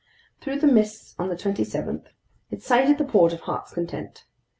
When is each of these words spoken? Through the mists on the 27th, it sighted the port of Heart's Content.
Through 0.39 0.57
the 0.61 0.65
mists 0.67 1.13
on 1.19 1.29
the 1.29 1.35
27th, 1.35 2.05
it 2.49 2.63
sighted 2.63 2.97
the 2.97 3.03
port 3.03 3.33
of 3.33 3.41
Heart's 3.41 3.71
Content. 3.71 4.25